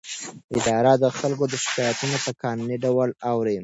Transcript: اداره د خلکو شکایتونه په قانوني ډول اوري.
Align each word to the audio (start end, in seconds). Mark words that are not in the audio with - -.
اداره 0.57 0.93
د 1.03 1.05
خلکو 1.17 1.45
شکایتونه 1.63 2.17
په 2.25 2.31
قانوني 2.41 2.77
ډول 2.85 3.09
اوري. 3.31 3.57